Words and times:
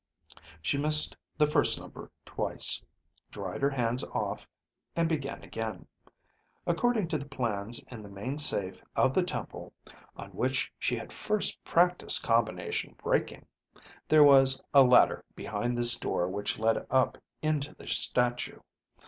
She 0.63 0.79
missed 0.79 1.15
the 1.37 1.45
first 1.45 1.79
number 1.79 2.09
twice, 2.25 2.83
dried 3.29 3.61
her 3.61 3.69
hands 3.69 4.03
off, 4.03 4.47
and 4.95 5.07
began 5.07 5.43
again. 5.43 5.85
According 6.65 7.07
to 7.09 7.19
the 7.19 7.27
plans 7.27 7.83
in 7.91 8.01
the 8.01 8.09
main 8.09 8.39
safe 8.39 8.83
of 8.95 9.13
the 9.13 9.21
temple 9.21 9.73
(on 10.15 10.31
which 10.31 10.73
she 10.79 10.95
had 10.95 11.13
first 11.13 11.63
practiced 11.63 12.23
combination 12.23 12.95
breaking) 12.97 13.45
there 14.07 14.23
was 14.23 14.59
a 14.73 14.81
ladder 14.83 15.23
behind 15.35 15.77
this 15.77 15.95
door 15.99 16.27
which 16.27 16.57
led 16.57 16.83
up 16.89 17.19
into 17.43 17.75
the 17.75 17.85
statue. 17.85 18.59